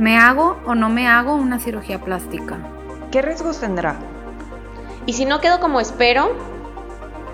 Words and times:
¿Me 0.00 0.16
hago 0.16 0.56
o 0.64 0.74
no 0.74 0.88
me 0.88 1.06
hago 1.06 1.34
una 1.34 1.58
cirugía 1.58 2.00
plástica? 2.00 2.56
¿Qué 3.12 3.20
riesgos 3.20 3.60
tendrá? 3.60 3.96
¿Y 5.04 5.12
si 5.12 5.26
no 5.26 5.42
quedo 5.42 5.60
como 5.60 5.78
espero? 5.78 6.34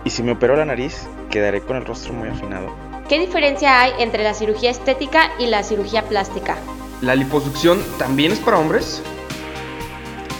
¿Y 0.02 0.10
si 0.10 0.24
me 0.24 0.32
opero 0.32 0.56
la 0.56 0.64
nariz, 0.64 1.06
quedaré 1.30 1.60
con 1.60 1.76
el 1.76 1.86
rostro 1.86 2.12
muy 2.12 2.28
afinado? 2.28 2.74
¿Qué 3.08 3.20
diferencia 3.20 3.80
hay 3.80 3.92
entre 4.00 4.24
la 4.24 4.34
cirugía 4.34 4.72
estética 4.72 5.30
y 5.38 5.46
la 5.46 5.62
cirugía 5.62 6.02
plástica? 6.02 6.56
¿La 7.02 7.14
liposucción 7.14 7.80
también 7.98 8.32
es 8.32 8.40
para 8.40 8.58
hombres? 8.58 9.00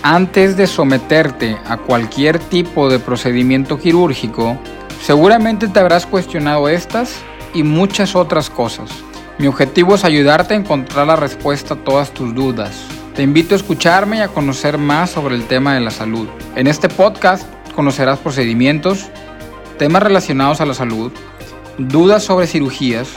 Antes 0.02 0.56
de 0.56 0.66
someterte 0.66 1.56
a 1.64 1.76
cualquier 1.76 2.40
tipo 2.40 2.88
de 2.88 2.98
procedimiento 2.98 3.78
quirúrgico, 3.78 4.58
seguramente 5.00 5.68
te 5.68 5.78
habrás 5.78 6.06
cuestionado 6.06 6.68
estas 6.68 7.20
y 7.54 7.62
muchas 7.62 8.16
otras 8.16 8.50
cosas. 8.50 8.90
Mi 9.38 9.48
objetivo 9.48 9.94
es 9.94 10.04
ayudarte 10.06 10.54
a 10.54 10.56
encontrar 10.56 11.06
la 11.06 11.14
respuesta 11.14 11.74
a 11.74 11.84
todas 11.84 12.10
tus 12.14 12.34
dudas. 12.34 12.88
Te 13.14 13.22
invito 13.22 13.54
a 13.54 13.58
escucharme 13.58 14.16
y 14.16 14.20
a 14.20 14.28
conocer 14.28 14.78
más 14.78 15.10
sobre 15.10 15.34
el 15.34 15.46
tema 15.46 15.74
de 15.74 15.80
la 15.80 15.90
salud. 15.90 16.26
En 16.54 16.66
este 16.66 16.88
podcast 16.88 17.46
conocerás 17.74 18.18
procedimientos, 18.18 19.10
temas 19.76 20.02
relacionados 20.02 20.62
a 20.62 20.64
la 20.64 20.72
salud, 20.72 21.12
dudas 21.76 22.24
sobre 22.24 22.46
cirugías, 22.46 23.14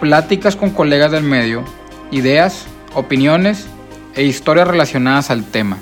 pláticas 0.00 0.56
con 0.56 0.70
colegas 0.70 1.12
del 1.12 1.22
medio, 1.22 1.62
ideas, 2.10 2.66
opiniones 2.94 3.68
e 4.16 4.24
historias 4.24 4.66
relacionadas 4.66 5.30
al 5.30 5.48
tema. 5.48 5.78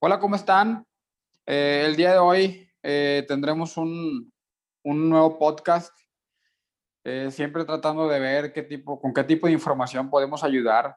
Hola, 0.00 0.18
¿cómo 0.18 0.34
están? 0.34 0.84
Eh, 1.46 1.84
el 1.86 1.94
día 1.94 2.10
de 2.10 2.18
hoy 2.18 2.68
eh, 2.82 3.24
tendremos 3.28 3.76
un, 3.76 4.32
un 4.82 5.08
nuevo 5.08 5.38
podcast 5.38 5.92
eh, 7.04 7.30
siempre 7.30 7.64
tratando 7.64 8.08
de 8.08 8.20
ver 8.20 8.52
qué 8.52 8.62
tipo, 8.62 9.00
con 9.00 9.14
qué 9.14 9.24
tipo 9.24 9.46
de 9.46 9.52
información 9.52 10.10
podemos 10.10 10.44
ayudar 10.44 10.96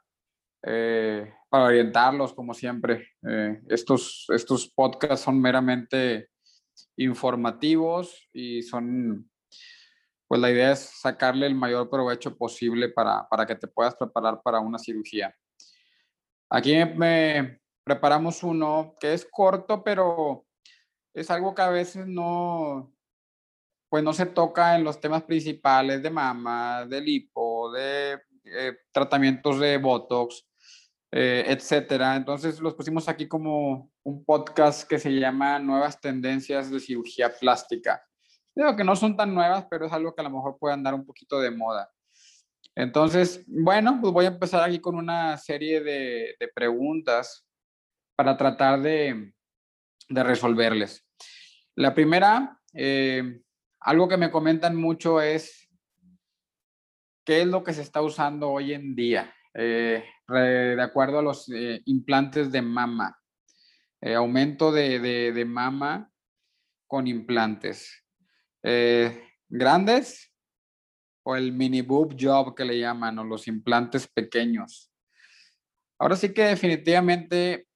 eh, 0.65 1.33
para 1.49 1.65
orientarlos, 1.65 2.33
como 2.33 2.53
siempre. 2.53 3.09
Eh, 3.27 3.61
estos, 3.69 4.25
estos 4.29 4.67
podcasts 4.67 5.25
son 5.25 5.41
meramente 5.41 6.29
informativos 6.97 8.27
y 8.33 8.63
son, 8.63 9.29
pues 10.27 10.41
la 10.41 10.51
idea 10.51 10.71
es 10.71 10.79
sacarle 10.79 11.47
el 11.47 11.55
mayor 11.55 11.89
provecho 11.89 12.37
posible 12.37 12.89
para, 12.89 13.27
para 13.29 13.45
que 13.45 13.55
te 13.55 13.67
puedas 13.67 13.95
preparar 13.95 14.41
para 14.41 14.59
una 14.59 14.79
cirugía. 14.79 15.33
Aquí 16.49 16.75
me 16.95 17.59
preparamos 17.83 18.43
uno 18.43 18.95
que 18.99 19.13
es 19.13 19.25
corto, 19.29 19.83
pero 19.83 20.45
es 21.13 21.29
algo 21.29 21.53
que 21.53 21.61
a 21.61 21.69
veces 21.69 22.07
no, 22.07 22.93
pues 23.93 24.03
no 24.03 24.11
se 24.11 24.25
toca 24.25 24.75
en 24.75 24.83
los 24.83 24.99
temas 24.99 25.21
principales 25.21 26.01
de 26.01 26.09
mama, 26.09 26.83
de 26.83 26.99
lipo, 26.99 27.71
de 27.71 28.13
eh, 28.43 28.77
tratamientos 28.91 29.59
de 29.59 29.77
Botox, 29.77 30.47
eh, 31.11 31.45
etcétera. 31.45 32.15
Entonces 32.15 32.59
los 32.59 32.73
pusimos 32.73 33.07
aquí 33.07 33.27
como 33.27 33.91
un 34.01 34.25
podcast 34.25 34.89
que 34.89 34.97
se 34.97 35.11
llama 35.11 35.59
Nuevas 35.59 36.01
Tendencias 36.01 36.71
de 36.71 36.79
Cirugía 36.79 37.37
Plástica. 37.37 38.03
Digo 38.55 38.75
que 38.75 38.83
no 38.83 38.95
son 38.95 39.15
tan 39.15 39.31
nuevas, 39.31 39.67
pero 39.69 39.85
es 39.85 39.93
algo 39.93 40.15
que 40.15 40.21
a 40.21 40.23
lo 40.23 40.31
mejor 40.31 40.57
puede 40.57 40.73
andar 40.73 40.95
un 40.95 41.05
poquito 41.05 41.39
de 41.39 41.51
moda. 41.51 41.87
Entonces, 42.73 43.43
bueno, 43.45 43.99
pues 44.01 44.11
voy 44.11 44.25
a 44.25 44.29
empezar 44.29 44.63
aquí 44.63 44.79
con 44.79 44.95
una 44.95 45.37
serie 45.37 45.81
de, 45.81 46.35
de 46.39 46.47
preguntas 46.47 47.45
para 48.15 48.35
tratar 48.37 48.81
de, 48.81 49.35
de 50.09 50.23
resolverles. 50.23 51.05
La 51.75 51.93
primera, 51.93 52.59
eh, 52.73 53.42
algo 53.83 54.07
que 54.07 54.17
me 54.17 54.31
comentan 54.31 54.75
mucho 54.75 55.21
es 55.21 55.69
qué 57.25 57.41
es 57.41 57.47
lo 57.47 57.63
que 57.63 57.73
se 57.73 57.81
está 57.81 58.01
usando 58.01 58.49
hoy 58.49 58.73
en 58.73 58.95
día, 58.95 59.33
eh, 59.53 60.03
de 60.27 60.81
acuerdo 60.81 61.19
a 61.19 61.21
los 61.21 61.49
eh, 61.49 61.81
implantes 61.85 62.51
de 62.51 62.61
mama, 62.61 63.17
eh, 64.01 64.15
aumento 64.15 64.71
de, 64.71 64.99
de, 64.99 65.45
mama 65.45 66.09
con 66.87 67.07
implantes. 67.07 68.05
¿Grandes? 69.49 70.33
O 71.25 71.35
el 71.35 71.53
mini 71.53 71.81
boob 71.81 72.15
job 72.19 72.55
que 72.55 72.65
le 72.65 72.79
llaman, 72.79 73.19
o 73.19 73.23
los 73.23 73.47
implantes 73.47 74.07
pequeños. 74.07 74.91
Ahora 75.99 76.15
sí 76.15 76.33
que 76.33 76.43
definitivamente 76.43 77.67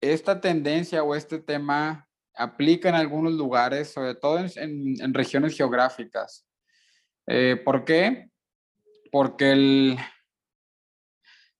esta 0.00 0.40
tendencia 0.40 1.02
o 1.02 1.14
este 1.14 1.38
tema 1.38 2.05
aplica 2.36 2.88
en 2.88 2.94
algunos 2.94 3.32
lugares, 3.32 3.92
sobre 3.92 4.14
todo 4.14 4.38
en, 4.38 5.14
regiones 5.14 5.56
geográficas. 5.56 6.46
Eh, 7.26 7.60
¿Por 7.64 7.84
qué? 7.84 8.28
Porque 9.10 9.96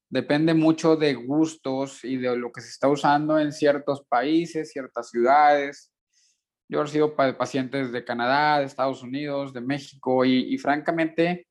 depende 0.08 0.54
mucho 0.54 0.96
de 0.96 1.14
gustos 1.14 2.04
y 2.04 2.16
de 2.16 2.36
lo 2.36 2.52
que 2.52 2.60
se 2.60 2.68
está 2.68 2.88
usando 2.88 3.38
en 3.38 3.52
ciertos 3.52 4.04
países, 4.08 4.70
ciertas 4.70 5.10
ciudades. 5.10 5.92
Yo 6.68 6.80
he 6.80 6.82
recibido 6.82 7.14
pacientes 7.14 7.92
de 7.92 8.04
Canadá, 8.04 8.58
de 8.58 8.66
Estados 8.66 9.02
Unidos, 9.02 9.52
de 9.52 9.60
México 9.60 10.24
y 10.24 10.58
francamente 10.58 11.46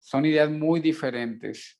son 0.00 0.26
ideas 0.26 0.50
muy 0.50 0.80
diferentes. 0.80 1.79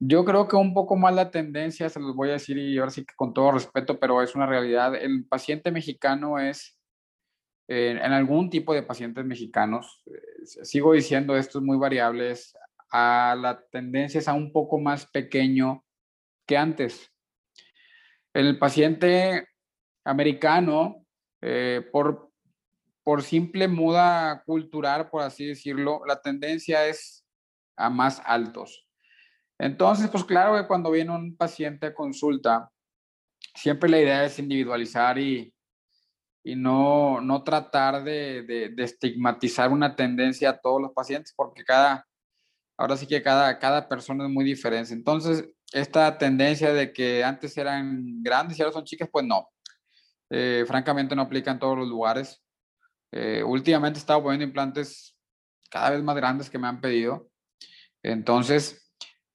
Yo 0.00 0.24
creo 0.24 0.46
que 0.46 0.54
un 0.56 0.74
poco 0.74 0.96
más 0.96 1.14
la 1.14 1.30
tendencia, 1.30 1.88
se 1.88 1.98
los 1.98 2.14
voy 2.14 2.28
a 2.30 2.34
decir 2.34 2.56
y 2.56 2.78
ahora 2.78 2.90
sí 2.90 3.04
que 3.04 3.14
con 3.16 3.34
todo 3.34 3.50
respeto, 3.50 3.98
pero 3.98 4.22
es 4.22 4.34
una 4.36 4.46
realidad, 4.46 4.94
el 4.94 5.26
paciente 5.26 5.72
mexicano 5.72 6.38
es, 6.38 6.78
eh, 7.66 7.98
en 8.00 8.12
algún 8.12 8.48
tipo 8.48 8.72
de 8.74 8.84
pacientes 8.84 9.24
mexicanos, 9.24 10.02
eh, 10.06 10.46
sigo 10.64 10.92
diciendo 10.92 11.36
esto 11.36 11.58
es 11.58 11.64
muy 11.64 11.76
variable, 11.76 12.34
a 12.90 13.36
la 13.38 13.60
tendencia 13.70 14.18
es 14.20 14.28
a 14.28 14.34
un 14.34 14.52
poco 14.52 14.78
más 14.78 15.06
pequeño 15.06 15.84
que 16.46 16.56
antes. 16.56 17.12
El 18.32 18.58
paciente 18.58 19.48
americano, 20.04 21.04
eh, 21.42 21.86
por, 21.92 22.30
por 23.02 23.22
simple 23.22 23.66
muda 23.68 24.42
cultural, 24.46 25.10
por 25.10 25.22
así 25.22 25.46
decirlo, 25.46 26.02
la 26.06 26.20
tendencia 26.22 26.86
es 26.86 27.26
a 27.76 27.90
más 27.90 28.22
altos. 28.24 28.87
Entonces, 29.58 30.08
pues 30.08 30.24
claro 30.24 30.56
que 30.56 30.66
cuando 30.68 30.90
viene 30.90 31.10
un 31.10 31.36
paciente 31.36 31.86
a 31.86 31.94
consulta, 31.94 32.70
siempre 33.54 33.90
la 33.90 34.00
idea 34.00 34.24
es 34.24 34.38
individualizar 34.38 35.18
y, 35.18 35.52
y 36.44 36.54
no, 36.56 37.20
no 37.20 37.42
tratar 37.42 38.04
de, 38.04 38.42
de, 38.44 38.84
estigmatizar 38.84 39.70
una 39.70 39.96
tendencia 39.96 40.50
a 40.50 40.58
todos 40.58 40.80
los 40.80 40.92
pacientes, 40.92 41.32
porque 41.36 41.64
cada, 41.64 42.06
ahora 42.76 42.96
sí 42.96 43.06
que 43.06 43.22
cada, 43.22 43.58
cada 43.58 43.88
persona 43.88 44.24
es 44.24 44.30
muy 44.30 44.44
diferente. 44.44 44.94
Entonces, 44.94 45.44
esta 45.72 46.16
tendencia 46.16 46.72
de 46.72 46.92
que 46.92 47.24
antes 47.24 47.56
eran 47.56 48.22
grandes 48.22 48.58
y 48.58 48.62
ahora 48.62 48.72
son 48.72 48.84
chicas, 48.84 49.08
pues 49.12 49.26
no. 49.26 49.48
Eh, 50.30 50.64
francamente 50.66 51.16
no 51.16 51.22
aplica 51.22 51.50
en 51.50 51.58
todos 51.58 51.76
los 51.76 51.88
lugares. 51.88 52.42
Eh, 53.12 53.42
últimamente 53.42 53.98
he 53.98 54.00
estado 54.00 54.22
poniendo 54.22 54.44
implantes 54.44 55.16
cada 55.70 55.90
vez 55.90 56.02
más 56.02 56.16
grandes 56.16 56.48
que 56.48 56.58
me 56.58 56.68
han 56.68 56.80
pedido. 56.80 57.28
Entonces, 58.02 58.87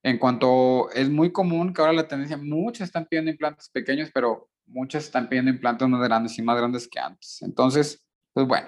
en 0.03 0.17
cuanto 0.17 0.91
es 0.91 1.09
muy 1.09 1.31
común 1.31 1.73
que 1.73 1.81
ahora 1.81 1.93
la 1.93 2.07
tendencia, 2.07 2.37
muchas 2.37 2.89
están 2.89 3.05
pidiendo 3.05 3.31
implantes 3.31 3.69
pequeños, 3.69 4.11
pero 4.13 4.49
muchas 4.65 5.05
están 5.05 5.29
pidiendo 5.29 5.49
implantes 5.49 5.87
más 5.87 6.01
grandes 6.01 6.37
y 6.37 6.41
más 6.41 6.57
grandes 6.57 6.87
que 6.89 6.99
antes. 6.99 7.41
Entonces, 7.41 8.05
pues 8.33 8.45
bueno, 8.45 8.67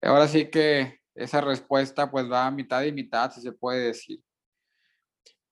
ahora 0.00 0.28
sí 0.28 0.46
que 0.46 1.00
esa 1.14 1.40
respuesta 1.40 2.08
pues 2.08 2.30
va 2.30 2.46
a 2.46 2.50
mitad 2.52 2.82
y 2.84 2.92
mitad, 2.92 3.32
si 3.32 3.40
se 3.40 3.50
puede 3.50 3.86
decir. 3.86 4.22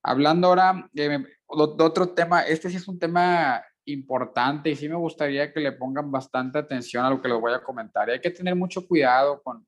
Hablando 0.04 0.46
ahora 0.46 0.88
de, 0.92 1.26
otro 1.48 2.10
tema, 2.10 2.42
este 2.42 2.70
sí 2.70 2.76
es 2.76 2.86
un 2.86 2.98
tema 2.98 3.60
importante 3.86 4.70
y 4.70 4.76
sí 4.76 4.88
me 4.88 4.94
gustaría 4.94 5.52
que 5.52 5.60
le 5.60 5.72
pongan 5.72 6.12
bastante 6.12 6.58
atención 6.58 7.04
a 7.04 7.10
lo 7.10 7.20
que 7.20 7.28
les 7.28 7.40
voy 7.40 7.52
a 7.52 7.62
comentar. 7.62 8.08
Y 8.08 8.12
hay 8.12 8.20
que 8.20 8.30
tener 8.30 8.54
mucho 8.54 8.86
cuidado 8.86 9.42
con, 9.42 9.66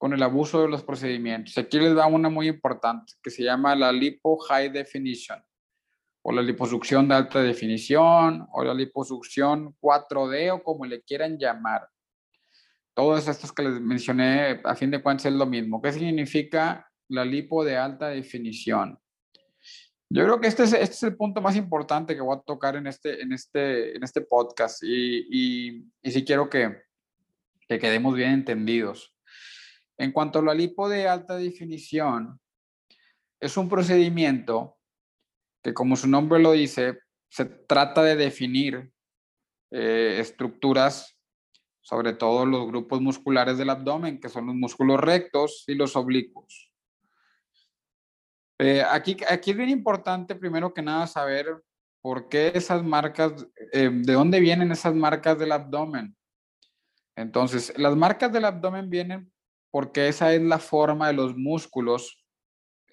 con 0.00 0.14
el 0.14 0.22
abuso 0.22 0.62
de 0.62 0.68
los 0.68 0.82
procedimientos. 0.82 1.58
Aquí 1.58 1.78
les 1.78 1.94
da 1.94 2.06
una 2.06 2.30
muy 2.30 2.48
importante 2.48 3.12
que 3.22 3.28
se 3.28 3.42
llama 3.42 3.76
la 3.76 3.92
lipo 3.92 4.38
high 4.38 4.70
definition 4.70 5.38
o 6.22 6.32
la 6.32 6.40
liposucción 6.40 7.06
de 7.06 7.16
alta 7.16 7.42
definición 7.42 8.48
o 8.50 8.64
la 8.64 8.72
liposucción 8.72 9.76
4D 9.78 10.54
o 10.54 10.62
como 10.62 10.86
le 10.86 11.02
quieran 11.02 11.36
llamar. 11.38 11.86
Todos 12.94 13.28
estos 13.28 13.52
que 13.52 13.62
les 13.62 13.78
mencioné, 13.78 14.62
a 14.64 14.74
fin 14.74 14.90
de 14.90 15.02
cuentas, 15.02 15.26
es 15.26 15.34
lo 15.34 15.44
mismo. 15.44 15.82
¿Qué 15.82 15.92
significa 15.92 16.90
la 17.08 17.22
lipo 17.22 17.62
de 17.62 17.76
alta 17.76 18.08
definición? 18.08 18.98
Yo 20.08 20.24
creo 20.24 20.40
que 20.40 20.48
este 20.48 20.62
es, 20.62 20.72
este 20.72 20.94
es 20.94 21.02
el 21.02 21.14
punto 21.14 21.42
más 21.42 21.56
importante 21.56 22.14
que 22.14 22.22
voy 22.22 22.38
a 22.38 22.40
tocar 22.40 22.74
en 22.74 22.86
este, 22.86 23.20
en 23.20 23.34
este, 23.34 23.94
en 23.94 24.02
este 24.02 24.22
podcast 24.22 24.82
y, 24.82 25.26
y, 25.30 25.84
y 26.02 26.10
sí 26.10 26.24
quiero 26.24 26.48
que, 26.48 26.84
que 27.68 27.78
quedemos 27.78 28.14
bien 28.14 28.30
entendidos. 28.30 29.14
En 30.00 30.12
cuanto 30.12 30.38
a 30.38 30.42
la 30.42 30.54
lipo 30.54 30.88
de 30.88 31.06
alta 31.06 31.36
definición, 31.36 32.40
es 33.38 33.58
un 33.58 33.68
procedimiento 33.68 34.78
que, 35.62 35.74
como 35.74 35.94
su 35.94 36.08
nombre 36.08 36.40
lo 36.40 36.52
dice, 36.52 37.00
se 37.28 37.44
trata 37.44 38.02
de 38.02 38.16
definir 38.16 38.90
eh, 39.70 40.16
estructuras, 40.18 41.18
sobre 41.82 42.14
todo 42.14 42.46
los 42.46 42.66
grupos 42.68 43.02
musculares 43.02 43.58
del 43.58 43.68
abdomen, 43.68 44.18
que 44.18 44.30
son 44.30 44.46
los 44.46 44.54
músculos 44.54 44.98
rectos 44.98 45.64
y 45.66 45.74
los 45.74 45.94
oblicuos. 45.96 46.72
Eh, 48.58 48.82
aquí, 48.82 49.18
aquí 49.28 49.50
es 49.50 49.56
bien 49.58 49.68
importante, 49.68 50.34
primero 50.34 50.72
que 50.72 50.80
nada, 50.80 51.06
saber 51.08 51.62
por 52.00 52.30
qué 52.30 52.52
esas 52.54 52.82
marcas, 52.82 53.46
eh, 53.74 53.90
de 53.92 54.12
dónde 54.14 54.40
vienen 54.40 54.72
esas 54.72 54.94
marcas 54.94 55.38
del 55.38 55.52
abdomen. 55.52 56.16
Entonces, 57.16 57.74
las 57.76 57.94
marcas 57.94 58.32
del 58.32 58.46
abdomen 58.46 58.88
vienen 58.88 59.30
porque 59.70 60.08
esa 60.08 60.34
es 60.34 60.42
la 60.42 60.58
forma 60.58 61.08
de 61.08 61.14
los 61.14 61.36
músculos, 61.36 62.24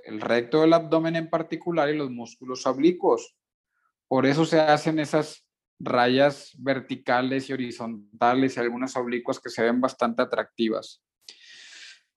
el 0.05 0.21
recto 0.21 0.61
del 0.61 0.73
abdomen 0.73 1.15
en 1.15 1.29
particular 1.29 1.89
y 1.89 1.97
los 1.97 2.11
músculos 2.11 2.65
oblicuos. 2.65 3.35
Por 4.07 4.25
eso 4.25 4.45
se 4.45 4.59
hacen 4.59 4.99
esas 4.99 5.45
rayas 5.79 6.53
verticales 6.57 7.49
y 7.49 7.53
horizontales 7.53 8.55
y 8.55 8.59
algunas 8.59 8.95
oblicuas 8.95 9.39
que 9.39 9.49
se 9.49 9.63
ven 9.63 9.81
bastante 9.81 10.21
atractivas. 10.21 11.03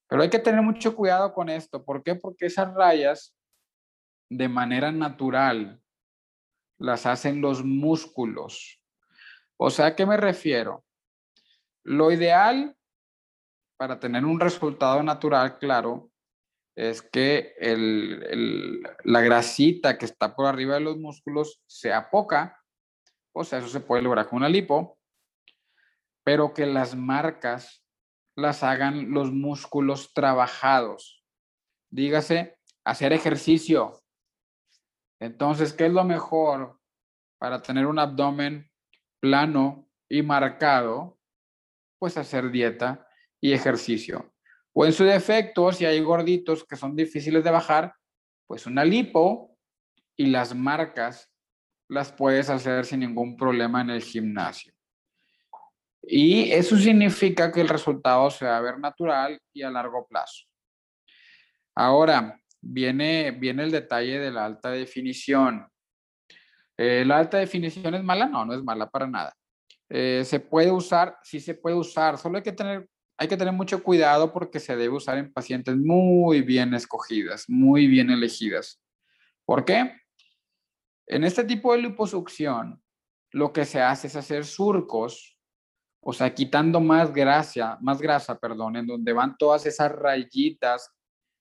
Pero 0.09 0.23
hay 0.23 0.31
que 0.31 0.39
tener 0.39 0.63
mucho 0.63 0.95
cuidado 0.95 1.33
con 1.33 1.49
esto. 1.49 1.85
¿Por 1.85 2.03
qué? 2.03 2.15
Porque 2.15 2.47
esas 2.47 2.73
rayas, 2.75 3.35
de 4.29 4.49
manera 4.49 4.93
natural, 4.93 5.81
las 6.79 7.07
hacen 7.07 7.41
los 7.41 7.65
músculos. 7.65 8.81
O 9.57 9.71
sea, 9.71 9.87
¿a 9.87 9.97
qué 9.97 10.07
me 10.07 10.17
refiero? 10.17 10.85
Lo 11.85 12.11
ideal 12.11 12.77
para 13.81 13.99
tener 13.99 14.27
un 14.27 14.39
resultado 14.39 15.03
natural, 15.03 15.57
claro, 15.57 16.11
es 16.77 17.01
que 17.01 17.55
la 19.05 19.23
grasita 19.23 19.97
que 19.97 20.05
está 20.05 20.37
por 20.37 20.45
arriba 20.45 20.75
de 20.75 20.83
los 20.83 20.99
músculos 20.99 21.63
sea 21.67 22.11
poca, 22.11 22.63
o 23.33 23.43
sea, 23.43 23.61
eso 23.61 23.69
se 23.69 23.81
puede 23.81 24.03
lograr 24.03 24.29
con 24.29 24.37
una 24.37 24.51
lipo, 24.51 24.99
pero 26.23 26.53
que 26.53 26.67
las 26.67 26.95
marcas 26.95 27.83
las 28.37 28.63
hagan 28.63 29.13
los 29.13 29.33
músculos 29.33 30.13
trabajados. 30.13 31.25
Dígase, 31.89 32.59
hacer 32.85 33.15
ejercicio. 33.15 34.03
Entonces, 35.19 35.73
¿qué 35.73 35.87
es 35.87 35.93
lo 35.93 36.05
mejor 36.05 36.79
para 37.39 37.63
tener 37.63 37.87
un 37.87 37.99
abdomen 37.99 38.71
plano 39.21 39.89
y 40.07 40.21
marcado? 40.21 41.19
Pues 41.99 42.19
hacer 42.19 42.51
dieta 42.51 43.07
y 43.41 43.53
ejercicio. 43.53 44.33
O 44.73 44.87
en 44.87 44.93
su 44.93 45.05
defecto, 45.05 45.73
si 45.73 45.85
hay 45.85 46.01
gorditos 46.01 46.65
que 46.65 46.77
son 46.77 46.95
difíciles 46.95 47.43
de 47.43 47.51
bajar, 47.51 47.95
pues 48.47 48.67
una 48.67 48.85
lipo 48.85 49.57
y 50.17 50.27
las 50.27 50.55
marcas 50.55 51.31
las 51.89 52.13
puedes 52.13 52.51
hacer 52.51 52.85
sin 52.85 53.01
ningún 53.01 53.37
problema 53.37 53.81
en 53.81 53.91
el 53.91 54.03
gimnasio. 54.03 54.73
Y 56.03 56.51
eso 56.53 56.77
significa 56.77 57.53
que 57.53 57.61
el 57.61 57.69
resultado 57.69 58.31
se 58.31 58.45
va 58.45 58.57
a 58.57 58.61
ver 58.61 58.79
natural 58.79 59.41
y 59.53 59.63
a 59.63 59.71
largo 59.71 60.07
plazo. 60.07 60.47
Ahora, 61.75 62.41
viene, 62.61 63.33
viene 63.33 63.65
el 63.65 63.71
detalle 63.71 64.19
de 64.19 64.31
la 64.31 64.45
alta 64.45 64.71
definición. 64.71 65.67
Eh, 66.77 67.05
¿La 67.05 67.19
alta 67.19 67.39
definición 67.39 67.95
es 67.95 68.03
mala? 68.03 68.27
No, 68.27 68.45
no 68.45 68.55
es 68.55 68.63
mala 68.63 68.89
para 68.89 69.07
nada. 69.07 69.35
Eh, 69.89 70.23
¿Se 70.25 70.41
puede 70.41 70.71
usar? 70.71 71.19
Sí 71.23 71.41
se 71.41 71.55
puede 71.55 71.77
usar, 71.77 72.17
solo 72.17 72.39
hay 72.39 72.43
que 72.43 72.53
tener 72.53 72.89
hay 73.21 73.29
que 73.29 73.37
tener 73.37 73.53
mucho 73.53 73.83
cuidado 73.83 74.33
porque 74.33 74.59
se 74.59 74.75
debe 74.77 74.95
usar 74.95 75.19
en 75.19 75.31
pacientes 75.31 75.77
muy 75.77 76.41
bien 76.41 76.73
escogidas, 76.73 77.45
muy 77.49 77.87
bien 77.87 78.09
elegidas. 78.09 78.81
¿Por 79.45 79.67
qué? 79.67 79.93
En 81.07 81.25
este 81.25 81.45
tipo 81.45 81.75
de 81.75 81.83
liposucción, 81.83 82.83
lo 83.33 83.53
que 83.53 83.67
se 83.67 83.83
hace 83.83 84.07
es 84.07 84.17
hacer 84.17 84.47
surcos, 84.47 85.39
o 86.01 86.15
sea, 86.15 86.35
quitando 86.35 86.81
más 86.81 87.13
grasa, 87.13 87.77
más 87.83 88.01
grasa, 88.01 88.39
perdón, 88.39 88.77
en 88.77 88.87
donde 88.87 89.13
van 89.13 89.37
todas 89.37 89.67
esas 89.67 89.93
rayitas 89.93 90.91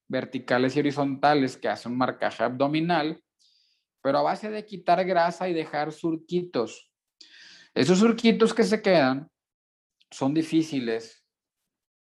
verticales 0.09 0.75
y 0.75 0.81
horizontales 0.81 1.55
que 1.55 1.69
hacen 1.69 1.95
marcaje 1.95 2.43
abdominal, 2.43 3.23
pero 4.01 4.17
a 4.17 4.23
base 4.23 4.49
de 4.49 4.65
quitar 4.65 5.05
grasa 5.05 5.47
y 5.47 5.53
dejar 5.53 5.93
surquitos. 5.93 6.91
Esos 7.73 7.99
surquitos 7.99 8.53
que 8.53 8.65
se 8.65 8.81
quedan 8.81 9.31
son 10.11 10.33
difíciles 10.33 11.18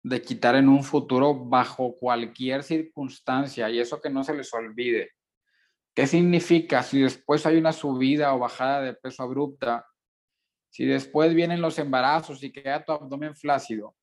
de 0.02 0.22
quitar 0.22 0.54
en 0.56 0.68
un 0.68 0.84
futuro 0.84 1.34
bajo 1.34 1.94
cualquier 1.96 2.62
circunstancia 2.62 3.68
y 3.68 3.80
eso 3.80 4.00
que 4.00 4.10
no 4.10 4.24
se 4.24 4.34
les 4.34 4.52
olvide. 4.54 5.10
¿Qué 5.94 6.06
significa 6.06 6.82
si 6.82 7.00
después 7.00 7.44
hay 7.46 7.56
una 7.56 7.72
subida 7.72 8.34
o 8.34 8.38
bajada 8.38 8.82
de 8.82 8.94
peso 8.94 9.22
abrupta? 9.22 9.84
Si 10.70 10.84
después 10.84 11.34
vienen 11.34 11.60
los 11.60 11.78
embarazos 11.78 12.42
y 12.42 12.52
queda 12.52 12.84
tu 12.84 12.92
abdomen 12.92 13.34
flácido, 13.34 13.96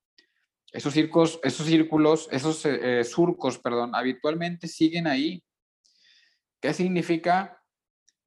esos, 0.72 0.94
circos, 0.94 1.40
esos 1.44 1.66
círculos, 1.66 2.28
esos 2.32 2.66
eh, 2.66 3.04
surcos, 3.06 3.58
perdón, 3.60 3.96
habitualmente 3.96 4.68
siguen 4.68 5.08
ahí. 5.08 5.42
¿Qué 6.60 6.74
significa? 6.74 7.62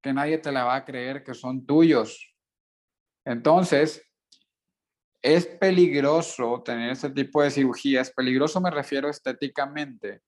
Que 0.00 0.15
nadie 0.15 0.38
te 0.38 0.50
la 0.50 0.65
va 0.65 0.76
a 0.76 0.85
creer 0.85 1.23
que 1.23 1.35
son 1.35 1.67
tuyos. 1.67 2.35
Entonces, 3.26 4.07
es 5.23 5.47
peligroso 5.47 6.62
tener 6.65 6.91
este 6.91 7.11
tipo 7.11 7.43
de 7.43 7.50
cirugías. 7.50 8.11
Peligroso 8.11 8.61
me 8.61 8.70
refiero 8.70 9.09
estéticamente, 9.09 10.23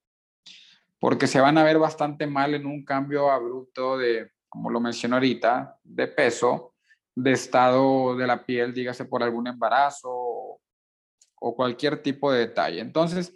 porque 0.99 1.27
se 1.27 1.41
van 1.41 1.59
a 1.59 1.65
ver 1.65 1.79
bastante 1.79 2.27
mal 2.27 2.55
en 2.55 2.67
un 2.67 2.85
cambio 2.85 3.31
abrupto 3.31 3.97
de, 3.99 4.31
como 4.49 4.71
lo 4.71 4.81
mencioné 4.81 5.15
ahorita, 5.15 5.79
de 5.83 6.09
peso, 6.09 6.75
de 7.15 7.33
estado 7.33 8.17
de 8.17 8.27
la 8.27 8.45
piel, 8.45 8.73
dígase 8.73 9.05
por 9.05 9.23
algún 9.23 9.47
embarazo 9.47 10.09
o, 10.11 10.61
cualquier 11.57 12.03
tipo 12.03 12.31
de 12.33 12.41
detalle. 12.41 12.81
Entonces, 12.81 13.33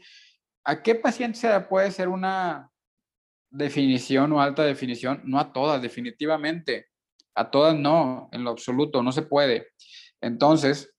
¿a 0.64 0.82
qué 0.82 0.94
paciente 0.94 1.38
se 1.38 1.60
puede 1.60 1.90
ser 1.90 2.08
una 2.08 2.70
definición 3.50 4.32
o 4.32 4.40
alta 4.40 4.62
definición? 4.62 5.22
No 5.24 5.38
a 5.38 5.52
todas, 5.52 5.80
definitivamente. 5.80 6.86
A 7.34 7.50
todas 7.50 7.74
no, 7.76 8.28
en 8.32 8.44
lo 8.44 8.50
absoluto, 8.50 9.02
no 9.02 9.10
se 9.10 9.22
puede. 9.22 9.68
Entonces, 10.20 10.93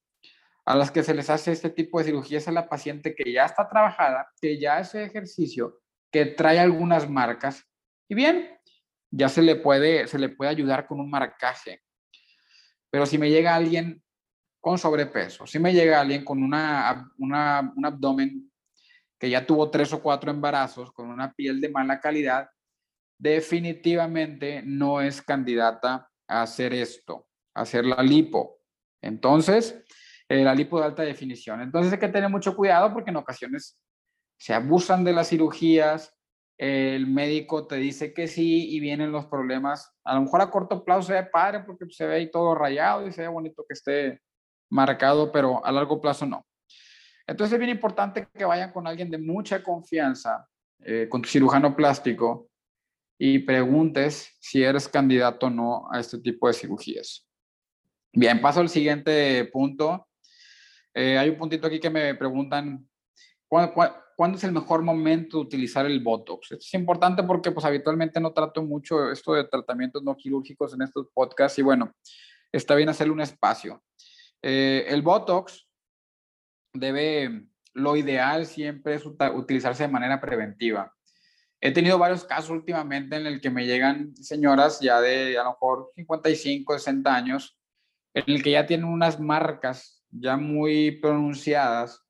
a 0.65 0.75
las 0.75 0.91
que 0.91 1.03
se 1.03 1.13
les 1.13 1.29
hace 1.29 1.51
este 1.51 1.69
tipo 1.69 1.99
de 1.99 2.05
cirugía 2.05 2.39
es 2.39 2.47
a 2.47 2.51
la 2.51 2.67
paciente 2.67 3.13
que 3.13 3.31
ya 3.31 3.45
está 3.45 3.69
trabajada, 3.69 4.27
que 4.41 4.59
ya 4.59 4.77
hace 4.77 5.03
ejercicio, 5.03 5.79
que 6.11 6.25
trae 6.25 6.59
algunas 6.59 7.09
marcas 7.09 7.63
y 8.07 8.15
bien, 8.15 8.49
ya 9.11 9.29
se 9.29 9.41
le 9.41 9.55
puede, 9.55 10.07
se 10.07 10.19
le 10.19 10.29
puede 10.29 10.51
ayudar 10.51 10.87
con 10.87 10.99
un 10.99 11.09
marcaje. 11.09 11.81
Pero 12.89 13.05
si 13.05 13.17
me 13.17 13.29
llega 13.29 13.55
alguien 13.55 14.03
con 14.59 14.77
sobrepeso, 14.77 15.45
si 15.45 15.59
me 15.59 15.73
llega 15.73 16.01
alguien 16.01 16.25
con 16.25 16.41
una, 16.41 17.11
una, 17.17 17.73
un 17.75 17.85
abdomen 17.85 18.51
que 19.19 19.29
ya 19.29 19.45
tuvo 19.45 19.69
tres 19.69 19.93
o 19.93 20.01
cuatro 20.01 20.31
embarazos, 20.31 20.91
con 20.91 21.09
una 21.09 21.33
piel 21.33 21.61
de 21.61 21.69
mala 21.69 21.99
calidad, 21.99 22.49
definitivamente 23.17 24.61
no 24.65 25.01
es 25.01 25.21
candidata 25.21 26.09
a 26.27 26.41
hacer 26.41 26.73
esto, 26.73 27.27
a 27.53 27.61
hacer 27.61 27.85
la 27.85 28.01
lipo. 28.03 28.59
Entonces, 29.01 29.83
eh, 30.29 30.43
la 30.43 30.55
lipo 30.55 30.79
de 30.79 30.85
alta 30.85 31.03
definición. 31.03 31.61
Entonces 31.61 31.93
hay 31.93 31.99
que 31.99 32.07
tener 32.07 32.29
mucho 32.29 32.55
cuidado 32.55 32.93
porque 32.93 33.11
en 33.11 33.17
ocasiones 33.17 33.79
se 34.37 34.53
abusan 34.53 35.03
de 35.03 35.13
las 35.13 35.29
cirugías, 35.29 36.15
el 36.57 37.07
médico 37.07 37.67
te 37.67 37.75
dice 37.75 38.13
que 38.13 38.27
sí 38.27 38.69
y 38.69 38.79
vienen 38.79 39.11
los 39.11 39.25
problemas. 39.25 39.93
A 40.03 40.15
lo 40.15 40.21
mejor 40.21 40.41
a 40.41 40.49
corto 40.49 40.83
plazo 40.83 41.03
se 41.03 41.13
ve 41.13 41.23
padre 41.23 41.61
porque 41.65 41.85
se 41.89 42.07
ve 42.07 42.15
ahí 42.15 42.31
todo 42.31 42.55
rayado 42.55 43.07
y 43.07 43.11
se 43.11 43.21
ve 43.21 43.27
bonito 43.27 43.65
que 43.67 43.73
esté 43.73 44.21
marcado, 44.69 45.31
pero 45.31 45.65
a 45.65 45.71
largo 45.71 45.99
plazo 45.99 46.25
no. 46.25 46.45
Entonces 47.27 47.53
es 47.53 47.59
bien 47.59 47.71
importante 47.71 48.27
que 48.33 48.45
vayan 48.45 48.71
con 48.71 48.87
alguien 48.87 49.09
de 49.09 49.17
mucha 49.17 49.63
confianza, 49.63 50.47
eh, 50.79 51.07
con 51.09 51.21
tu 51.21 51.29
cirujano 51.29 51.75
plástico, 51.75 52.49
y 53.17 53.39
preguntes 53.39 54.35
si 54.39 54.63
eres 54.63 54.87
candidato 54.87 55.47
o 55.47 55.49
no 55.49 55.87
a 55.91 55.99
este 55.99 56.19
tipo 56.19 56.47
de 56.47 56.53
cirugías. 56.53 57.27
Bien, 58.13 58.41
paso 58.41 58.61
al 58.61 58.69
siguiente 58.69 59.45
punto, 59.45 60.07
eh, 60.95 61.17
hay 61.17 61.29
un 61.29 61.37
puntito 61.37 61.67
aquí 61.67 61.77
que 61.77 61.89
me 61.89 62.15
preguntan, 62.15 62.87
¿cuándo, 63.49 64.37
es 64.37 64.43
el 64.45 64.53
mejor 64.53 64.81
momento 64.81 65.37
de 65.37 65.43
utilizar 65.43 65.85
el 65.85 65.99
Botox? 65.99 66.53
Esto 66.53 66.63
es 66.63 66.73
importante 66.73 67.21
porque 67.23 67.51
pues 67.51 67.65
habitualmente 67.65 68.21
no 68.21 68.31
trato 68.31 68.63
mucho 68.63 69.11
esto 69.11 69.33
de 69.33 69.43
tratamientos 69.43 70.01
no 70.03 70.15
quirúrgicos 70.15 70.73
en 70.73 70.83
estos 70.83 71.07
podcasts 71.13 71.59
y 71.59 71.63
bueno, 71.63 71.93
está 72.49 72.75
bien 72.75 72.87
hacerle 72.87 73.11
un 73.11 73.19
espacio. 73.19 73.83
Eh, 74.41 74.85
el 74.87 75.01
Botox 75.01 75.67
debe, 76.73 77.45
lo 77.73 77.97
ideal 77.97 78.45
siempre 78.45 78.95
es 78.95 79.05
utilizarse 79.05 79.83
de 79.83 79.89
manera 79.89 80.21
preventiva. 80.21 80.93
He 81.59 81.73
tenido 81.73 81.97
varios 81.97 82.23
casos 82.23 82.51
últimamente 82.51 83.17
en 83.17 83.25
el 83.27 83.41
que 83.41 83.49
me 83.49 83.65
llegan 83.65 84.15
señoras 84.15 84.79
ya 84.79 85.01
de 85.01 85.37
a 85.37 85.43
lo 85.43 85.51
mejor 85.51 85.91
55, 85.95 86.79
60 86.79 87.13
años, 87.13 87.59
en 88.13 88.23
el 88.27 88.41
que 88.41 88.51
ya 88.51 88.65
tienen 88.65 88.85
unas 88.85 89.19
marcas 89.19 89.94
ya 90.19 90.37
muy 90.37 90.99
pronunciadas 90.99 92.03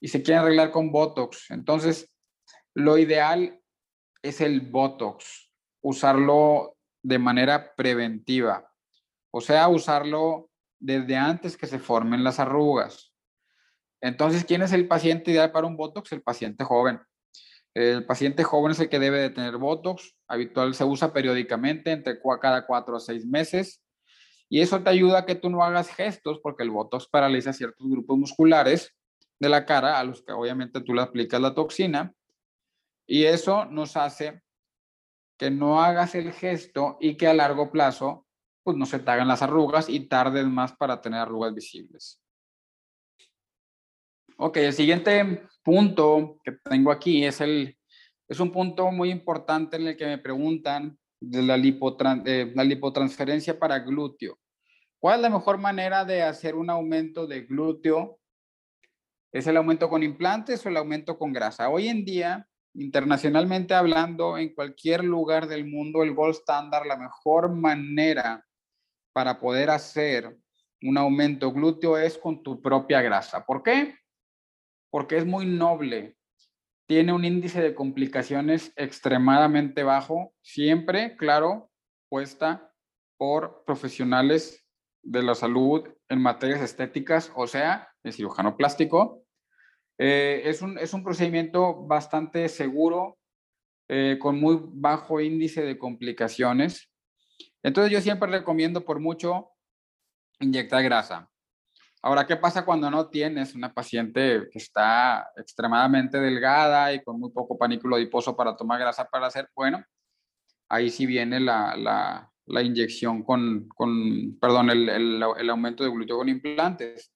y 0.00 0.08
se 0.08 0.22
quieren 0.22 0.42
arreglar 0.42 0.70
con 0.70 0.90
Botox. 0.90 1.50
Entonces, 1.50 2.12
lo 2.74 2.98
ideal 2.98 3.60
es 4.22 4.40
el 4.40 4.60
Botox, 4.60 5.50
usarlo 5.82 6.76
de 7.02 7.18
manera 7.18 7.74
preventiva, 7.74 8.70
o 9.32 9.40
sea, 9.40 9.68
usarlo 9.68 10.50
desde 10.78 11.16
antes 11.16 11.56
que 11.56 11.66
se 11.66 11.78
formen 11.78 12.24
las 12.24 12.38
arrugas. 12.38 13.12
Entonces, 14.00 14.44
¿quién 14.44 14.62
es 14.62 14.72
el 14.72 14.88
paciente 14.88 15.30
ideal 15.30 15.52
para 15.52 15.66
un 15.66 15.76
Botox? 15.76 16.12
El 16.12 16.22
paciente 16.22 16.64
joven. 16.64 17.00
El 17.74 18.04
paciente 18.04 18.44
joven 18.44 18.72
es 18.72 18.80
el 18.80 18.88
que 18.88 18.98
debe 18.98 19.20
de 19.20 19.30
tener 19.30 19.56
Botox. 19.56 20.16
Habitual 20.28 20.74
se 20.74 20.84
usa 20.84 21.12
periódicamente, 21.12 21.92
entre 21.92 22.18
cada 22.40 22.66
cuatro 22.66 22.96
a 22.96 23.00
seis 23.00 23.24
meses. 23.24 23.81
Y 24.52 24.60
eso 24.60 24.82
te 24.82 24.90
ayuda 24.90 25.20
a 25.20 25.24
que 25.24 25.34
tú 25.34 25.48
no 25.48 25.64
hagas 25.64 25.88
gestos, 25.88 26.38
porque 26.42 26.62
el 26.62 26.68
Botox 26.68 27.08
paraliza 27.08 27.54
ciertos 27.54 27.88
grupos 27.88 28.18
musculares 28.18 28.94
de 29.40 29.48
la 29.48 29.64
cara 29.64 29.98
a 29.98 30.04
los 30.04 30.22
que 30.22 30.32
obviamente 30.32 30.82
tú 30.82 30.92
le 30.92 31.00
aplicas 31.00 31.40
la 31.40 31.54
toxina. 31.54 32.12
Y 33.06 33.24
eso 33.24 33.64
nos 33.64 33.96
hace 33.96 34.42
que 35.38 35.50
no 35.50 35.82
hagas 35.82 36.14
el 36.14 36.32
gesto 36.34 36.98
y 37.00 37.16
que 37.16 37.28
a 37.28 37.32
largo 37.32 37.72
plazo 37.72 38.26
pues 38.62 38.76
no 38.76 38.84
se 38.84 38.98
te 38.98 39.10
hagan 39.10 39.26
las 39.26 39.40
arrugas 39.40 39.88
y 39.88 40.00
tardes 40.00 40.44
más 40.44 40.76
para 40.76 41.00
tener 41.00 41.20
arrugas 41.20 41.54
visibles. 41.54 42.20
Ok, 44.36 44.58
el 44.58 44.74
siguiente 44.74 45.48
punto 45.62 46.36
que 46.44 46.52
tengo 46.52 46.92
aquí 46.92 47.24
es, 47.24 47.40
el, 47.40 47.78
es 48.28 48.38
un 48.38 48.52
punto 48.52 48.90
muy 48.90 49.10
importante 49.10 49.78
en 49.78 49.86
el 49.86 49.96
que 49.96 50.04
me 50.04 50.18
preguntan 50.18 50.98
de 51.22 51.42
la, 51.42 51.56
la 51.56 52.64
lipotransferencia 52.64 53.58
para 53.58 53.78
glúteo. 53.80 54.38
¿Cuál 54.98 55.16
es 55.16 55.22
la 55.22 55.30
mejor 55.30 55.58
manera 55.58 56.04
de 56.04 56.22
hacer 56.22 56.54
un 56.54 56.70
aumento 56.70 57.26
de 57.26 57.42
glúteo? 57.42 58.18
¿Es 59.32 59.46
el 59.46 59.56
aumento 59.56 59.88
con 59.88 60.02
implantes 60.02 60.64
o 60.64 60.68
el 60.68 60.76
aumento 60.76 61.18
con 61.18 61.32
grasa? 61.32 61.68
Hoy 61.68 61.88
en 61.88 62.04
día, 62.04 62.46
internacionalmente 62.74 63.74
hablando, 63.74 64.36
en 64.36 64.54
cualquier 64.54 65.04
lugar 65.04 65.46
del 65.46 65.66
mundo, 65.66 66.02
el 66.02 66.14
gold 66.14 66.34
standard, 66.34 66.86
la 66.86 66.96
mejor 66.96 67.52
manera 67.54 68.44
para 69.12 69.40
poder 69.40 69.70
hacer 69.70 70.36
un 70.82 70.98
aumento 70.98 71.52
glúteo 71.52 71.96
es 71.96 72.18
con 72.18 72.42
tu 72.42 72.60
propia 72.60 73.00
grasa. 73.02 73.44
¿Por 73.44 73.62
qué? 73.62 73.96
Porque 74.90 75.16
es 75.16 75.26
muy 75.26 75.46
noble. 75.46 76.16
Tiene 76.92 77.14
un 77.14 77.24
índice 77.24 77.62
de 77.62 77.74
complicaciones 77.74 78.70
extremadamente 78.76 79.82
bajo, 79.82 80.34
siempre, 80.42 81.16
claro, 81.16 81.70
puesta 82.10 82.70
por 83.16 83.64
profesionales 83.64 84.68
de 85.02 85.22
la 85.22 85.34
salud 85.34 85.88
en 86.10 86.20
materias 86.20 86.60
estéticas, 86.60 87.32
o 87.34 87.46
sea, 87.46 87.88
el 88.02 88.12
cirujano 88.12 88.58
plástico. 88.58 89.24
Eh, 89.96 90.42
es, 90.44 90.60
un, 90.60 90.76
es, 90.76 90.92
un, 90.92 91.02
procedimiento 91.02 91.86
bastante 91.86 92.46
seguro, 92.50 93.18
eh, 93.88 94.18
con 94.20 94.38
muy 94.38 94.60
bajo 94.62 95.18
índice 95.18 95.62
de 95.62 95.78
complicaciones. 95.78 96.92
Entonces 97.62 97.90
yo 97.90 98.02
siempre 98.02 98.30
recomiendo 98.30 98.84
por 98.84 99.00
mucho 99.00 99.48
inyectar 100.40 100.82
grasa. 100.82 101.31
Ahora, 102.04 102.26
¿qué 102.26 102.36
pasa 102.36 102.64
cuando 102.64 102.90
no 102.90 103.08
tienes 103.08 103.54
una 103.54 103.72
paciente 103.72 104.48
que 104.50 104.58
está 104.58 105.30
extremadamente 105.36 106.18
delgada 106.18 106.92
y 106.92 107.02
con 107.02 107.20
muy 107.20 107.30
poco 107.30 107.56
panículo 107.56 107.94
adiposo 107.94 108.36
para 108.36 108.56
tomar 108.56 108.80
grasa 108.80 109.04
para 109.04 109.28
hacer? 109.28 109.48
Bueno, 109.54 109.84
ahí 110.68 110.90
sí 110.90 111.06
viene 111.06 111.38
la, 111.38 111.76
la, 111.76 112.28
la 112.46 112.62
inyección 112.62 113.22
con, 113.22 113.68
con 113.68 114.36
perdón, 114.40 114.70
el, 114.70 114.88
el, 114.88 115.50
aumento 115.50 115.84
de 115.84 115.90
glúteo 115.90 116.18
con 116.18 116.28
implantes. 116.28 117.12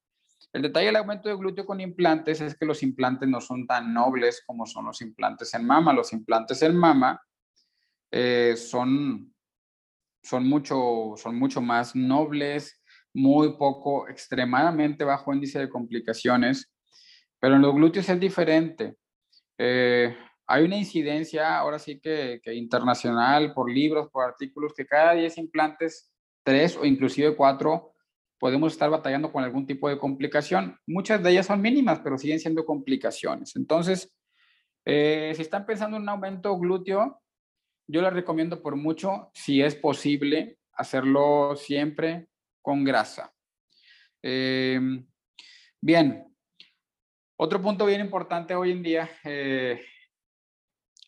El 0.52 0.62
detalle 0.62 0.86
del 0.86 0.96
aumento 0.96 1.28
de 1.28 1.36
glúteo 1.36 1.66
con 1.66 1.80
implantes 1.80 2.40
es 2.40 2.56
que 2.56 2.64
los 2.64 2.84
implantes 2.84 3.28
no 3.28 3.40
son 3.40 3.66
tan 3.66 3.92
nobles 3.92 4.44
como 4.46 4.66
son 4.66 4.84
los 4.86 5.02
implantes 5.02 5.52
en 5.54 5.66
mama. 5.66 5.92
Los 5.92 6.12
implantes 6.12 6.62
en 6.62 6.76
mama 6.76 7.20
eh, 8.12 8.54
son 8.56 9.34
son 10.26 10.48
mucho, 10.48 11.14
son 11.16 11.38
mucho 11.38 11.60
más 11.60 11.94
nobles, 11.94 12.82
muy 13.16 13.54
poco, 13.56 14.08
extremadamente 14.08 15.02
bajo 15.02 15.32
índice 15.32 15.58
de 15.58 15.70
complicaciones, 15.70 16.70
pero 17.40 17.56
en 17.56 17.62
los 17.62 17.74
glúteos 17.74 18.06
es 18.10 18.20
diferente. 18.20 18.96
Eh, 19.56 20.14
hay 20.46 20.64
una 20.64 20.76
incidencia, 20.76 21.58
ahora 21.58 21.78
sí 21.78 21.98
que, 21.98 22.40
internacional, 22.52 23.54
por 23.54 23.70
libros, 23.72 24.10
por 24.10 24.24
artículos, 24.24 24.74
que 24.74 24.84
cada 24.84 25.14
10 25.14 25.38
implantes, 25.38 26.12
3 26.42 26.76
o 26.76 26.84
inclusive 26.84 27.34
4, 27.34 27.94
podemos 28.38 28.74
estar 28.74 28.90
batallando 28.90 29.32
con 29.32 29.42
algún 29.42 29.66
tipo 29.66 29.88
de 29.88 29.98
complicación. 29.98 30.78
Muchas 30.86 31.22
de 31.22 31.30
ellas 31.30 31.46
son 31.46 31.62
mínimas, 31.62 32.00
pero 32.00 32.18
siguen 32.18 32.38
siendo 32.38 32.66
complicaciones. 32.66 33.56
Entonces, 33.56 34.14
eh, 34.84 35.32
si 35.34 35.40
están 35.40 35.64
pensando 35.64 35.96
en 35.96 36.02
un 36.02 36.08
aumento 36.10 36.56
glúteo, 36.58 37.22
yo 37.88 38.02
les 38.02 38.12
recomiendo 38.12 38.60
por 38.62 38.76
mucho, 38.76 39.30
si 39.32 39.62
es 39.62 39.74
posible, 39.74 40.58
hacerlo 40.74 41.56
siempre 41.56 42.28
con 42.66 42.82
grasa. 42.82 43.32
Em, 44.20 45.06
bien, 45.80 46.26
otro 47.36 47.62
punto 47.62 47.86
bien 47.86 48.00
importante 48.00 48.56
hoy 48.56 48.72
en 48.72 48.82
día, 48.82 49.08
eh, 49.22 49.80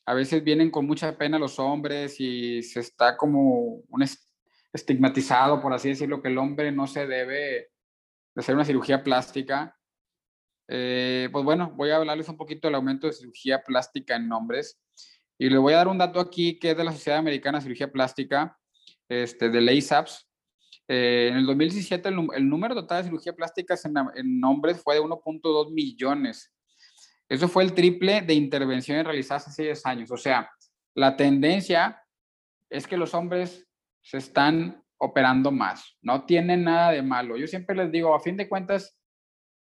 a 0.06 0.14
veces 0.14 0.44
vienen 0.44 0.70
con 0.70 0.86
mucha 0.86 1.18
pena 1.18 1.36
los 1.36 1.58
hombres 1.58 2.20
y 2.20 2.62
se 2.62 2.78
está 2.78 3.16
como 3.16 3.82
un 3.88 4.04
estigmatizado, 4.72 5.60
por 5.60 5.72
así 5.72 5.88
decirlo, 5.88 6.22
que 6.22 6.28
el 6.28 6.38
hombre 6.38 6.70
no 6.70 6.86
se 6.86 7.08
debe 7.08 7.72
de 8.36 8.40
hacer 8.40 8.54
una 8.54 8.64
cirugía 8.64 9.02
plástica. 9.02 9.76
Eh, 10.68 11.28
pues 11.32 11.44
bueno, 11.44 11.72
voy 11.74 11.90
a 11.90 11.96
hablarles 11.96 12.28
un 12.28 12.36
poquito 12.36 12.68
del 12.68 12.76
aumento 12.76 13.08
de 13.08 13.14
cirugía 13.14 13.64
plástica 13.64 14.14
en 14.14 14.30
hombres. 14.30 14.80
Y 15.36 15.50
le 15.50 15.58
voy 15.58 15.72
a 15.72 15.78
dar 15.78 15.88
un 15.88 15.98
dato 15.98 16.20
aquí 16.20 16.56
que 16.60 16.70
es 16.70 16.76
de 16.76 16.84
la 16.84 16.92
Sociedad 16.92 17.18
Americana 17.18 17.58
de 17.58 17.62
Cirugía 17.62 17.90
Plástica, 17.90 18.56
este, 19.08 19.50
de 19.50 19.60
LASAPS. 19.60 20.27
Eh, 20.88 21.28
en 21.30 21.36
el 21.36 21.46
2017 21.46 22.08
el, 22.08 22.48
número 22.48 22.74
total 22.74 23.02
de 23.02 23.10
cirugía 23.10 23.34
plástica 23.34 23.76
en, 23.84 23.94
en 24.14 24.44
hombres 24.44 24.82
fue 24.82 24.94
de 24.94 25.02
1.2 25.02 25.70
millones. 25.70 26.52
Eso 27.28 27.46
fue 27.46 27.62
el 27.62 27.74
triple 27.74 28.22
de 28.22 28.34
intervenciones 28.34 29.04
realizadas 29.04 29.48
hace 29.48 29.64
10 29.64 29.86
años. 29.86 30.10
O 30.10 30.16
sea, 30.16 30.50
la 30.94 31.16
tendencia 31.16 32.02
es 32.70 32.86
que 32.86 32.96
los 32.96 33.12
hombres 33.14 33.68
se 34.02 34.16
están 34.18 34.82
operando 34.98 35.52
más. 35.52 35.96
No 36.00 36.24
tienen 36.24 36.64
nada 36.64 36.92
de 36.92 37.02
malo. 37.02 37.36
Yo 37.36 37.46
siempre 37.46 37.76
les 37.76 37.92
digo, 37.92 38.14
a 38.14 38.20
fin 38.20 38.36
de 38.36 38.48
cuentas, 38.48 38.98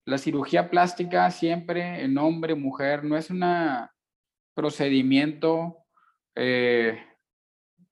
la 0.06 0.18
cirugía 0.18 0.70
plástica 0.70 1.30
siempre 1.32 2.04
en 2.04 2.18
hombre, 2.18 2.56
mujer, 2.56 3.04
no 3.04 3.18
es 3.18 3.30
una 3.30 3.92
procedimiento 4.58 5.86
eh, 6.34 6.98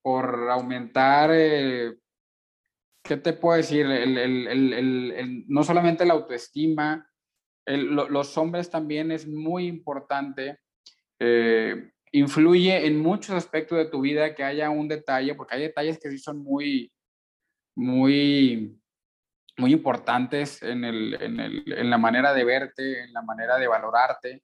por 0.02 0.50
aumentar, 0.50 1.30
eh, 1.32 1.94
¿qué 3.06 3.18
te 3.18 3.34
puedo 3.34 3.56
decir? 3.56 3.86
no 5.48 5.64
solamente 5.64 6.06
la 6.06 6.14
autoestima, 6.14 7.10
los 7.66 8.38
hombres 8.38 8.70
también 8.70 9.12
es 9.12 9.28
muy 9.28 9.68
importante. 9.68 10.60
Eh, 11.20 11.92
influye 12.12 12.86
en 12.86 13.00
muchos 13.00 13.36
aspectos 13.36 13.78
de 13.78 13.86
tu 13.86 14.02
vida 14.02 14.36
que 14.36 14.44
haya 14.44 14.70
un 14.70 14.88
detalle, 14.88 15.36
porque 15.36 15.56
hay 15.56 15.62
detalles 15.62 16.00
que 16.00 16.10
sí 16.10 16.18
son 16.18 16.40
muy, 16.40 16.92
muy, 17.76 18.80
muy 19.58 19.72
importantes 19.72 20.62
en, 20.64 20.84
en 20.84 21.90
la 21.90 21.98
manera 21.98 22.34
de 22.34 22.44
verte, 22.44 23.04
en 23.04 23.14
la 23.14 23.22
manera 23.22 23.58
de 23.58 23.68
valorarte. 23.68 24.44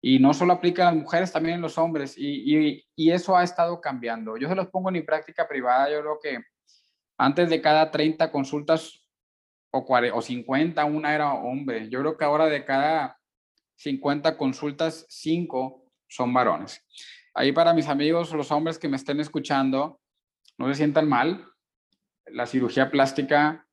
Y 0.00 0.20
no 0.20 0.32
solo 0.32 0.52
aplica 0.52 0.82
a 0.82 0.92
las 0.92 1.02
mujeres, 1.02 1.32
también 1.32 1.56
en 1.56 1.60
los 1.60 1.76
hombres. 1.76 2.14
Y, 2.16 2.84
eso 2.96 3.36
ha 3.36 3.42
estado 3.42 3.80
cambiando. 3.80 4.36
Yo 4.36 4.48
se 4.48 4.54
los 4.54 4.68
pongo 4.68 4.90
en 4.90 4.94
mi 4.94 5.02
práctica 5.02 5.48
privada. 5.48 5.90
Yo 5.90 6.00
creo 6.00 6.18
que 6.22 6.44
antes 7.18 7.50
de 7.50 7.60
cada 7.60 7.90
30 7.90 8.30
consultas 8.30 9.04
o, 9.70 9.84
40, 9.84 10.16
o 10.16 10.22
50, 10.22 10.84
una 10.84 11.14
era 11.14 11.34
hombre. 11.34 11.90
Yo 11.90 12.00
creo 12.00 12.16
que 12.16 12.24
ahora 12.24 12.46
de 12.46 12.64
cada 12.64 13.18
50 13.76 14.36
consultas, 14.36 15.04
5 15.08 15.84
son 16.08 16.32
varones. 16.32 16.82
Ahí 17.34 17.52
para 17.52 17.74
mis 17.74 17.88
amigos, 17.88 18.32
los 18.32 18.50
hombres 18.50 18.78
que 18.78 18.88
me 18.88 18.96
estén 18.96 19.20
escuchando, 19.20 20.00
no 20.56 20.68
se 20.68 20.76
sientan 20.76 21.08
mal. 21.08 21.44
La 22.26 22.46
cirugía 22.46 22.90
plástica 22.90 23.66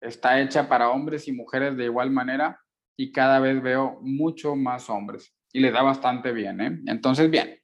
está 0.00 0.40
hecha 0.40 0.68
para 0.68 0.90
hombres 0.90 1.28
y 1.28 1.32
mujeres 1.32 1.76
de 1.76 1.84
igual 1.84 2.10
manera 2.10 2.60
y 2.96 3.12
cada 3.12 3.40
vez 3.40 3.62
veo 3.62 3.98
mucho 4.02 4.56
más 4.56 4.90
hombres 4.90 5.34
y 5.52 5.60
le 5.60 5.70
da 5.70 5.82
bastante 5.82 6.32
bien, 6.32 6.60
¿eh? 6.60 6.80
Entonces, 6.86 7.30
bien. 7.30 7.58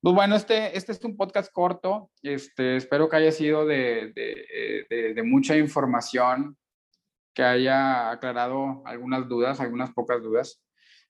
Pues 0.00 0.14
bueno, 0.14 0.36
este, 0.36 0.76
este 0.76 0.92
es 0.92 1.04
un 1.04 1.16
podcast 1.16 1.52
corto. 1.52 2.10
Este, 2.22 2.76
espero 2.76 3.08
que 3.08 3.16
haya 3.16 3.32
sido 3.32 3.66
de, 3.66 4.12
de, 4.14 5.22
mucha 5.24 5.56
información, 5.56 6.56
que 7.34 7.42
haya 7.42 8.10
aclarado 8.10 8.82
algunas 8.86 9.28
dudas, 9.28 9.60
algunas 9.60 9.92
pocas 9.92 10.22
dudas. 10.22 10.62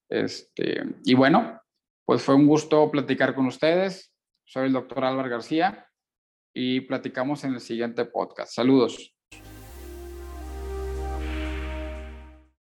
Este, 0.08 0.82
y 1.04 1.14
bueno, 1.14 1.60
pues 2.04 2.22
fue 2.22 2.34
un 2.34 2.46
gusto 2.46 2.90
platicar 2.90 3.34
con 3.34 3.46
ustedes. 3.46 4.12
Soy 4.44 4.66
el 4.66 4.72
doctor 4.72 5.04
Álvaro 5.04 5.28
García 5.28 5.88
y 6.54 6.80
platicamos 6.82 7.44
en 7.44 7.54
el 7.54 7.60
siguiente 7.60 8.04
podcast. 8.04 8.52
Saludos. 8.52 9.15